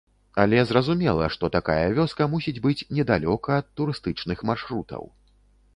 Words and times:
Але 0.43 0.61
зразумела, 0.69 1.27
што 1.35 1.49
такая 1.57 1.85
вёска 1.99 2.29
мусіць 2.33 2.57
быць 2.65 2.85
недалёка 3.01 3.49
ад 3.61 3.73
турыстычных 3.81 4.37
маршрутаў. 4.51 5.03